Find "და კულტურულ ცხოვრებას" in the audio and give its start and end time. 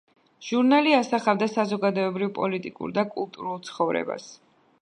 2.99-4.31